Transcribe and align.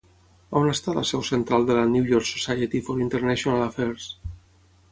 On 0.59 0.69
està 0.69 0.95
la 0.99 1.03
seu 1.09 1.21
central 1.27 1.67
de 1.67 1.75
la 1.79 1.83
"New 1.91 2.09
York 2.13 2.29
Society 2.31 2.81
for 2.89 3.05
International 3.05 3.65
Affairs"? 3.69 4.09